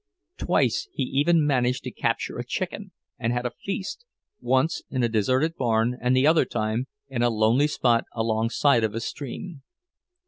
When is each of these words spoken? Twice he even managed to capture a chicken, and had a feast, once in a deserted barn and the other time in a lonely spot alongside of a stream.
Twice 0.39 0.89
he 0.93 1.03
even 1.03 1.45
managed 1.45 1.83
to 1.83 1.91
capture 1.91 2.39
a 2.39 2.43
chicken, 2.43 2.91
and 3.19 3.31
had 3.31 3.45
a 3.45 3.51
feast, 3.51 4.03
once 4.39 4.81
in 4.89 5.03
a 5.03 5.07
deserted 5.07 5.55
barn 5.55 5.95
and 6.01 6.15
the 6.17 6.25
other 6.25 6.43
time 6.45 6.87
in 7.07 7.21
a 7.21 7.29
lonely 7.29 7.67
spot 7.67 8.05
alongside 8.11 8.83
of 8.83 8.95
a 8.95 8.99
stream. 8.99 9.61